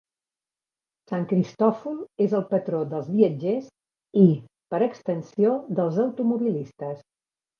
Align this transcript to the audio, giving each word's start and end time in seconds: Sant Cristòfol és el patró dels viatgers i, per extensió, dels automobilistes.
Sant 1.09 1.25
Cristòfol 1.31 1.99
és 2.25 2.31
el 2.39 2.45
patró 2.53 2.79
dels 2.95 3.11
viatgers 3.17 3.67
i, 4.23 4.25
per 4.73 4.81
extensió, 4.87 5.51
dels 5.81 6.03
automobilistes. 6.07 7.05